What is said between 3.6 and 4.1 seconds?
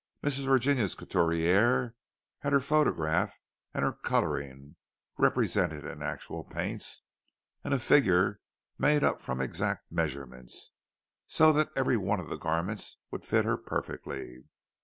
and her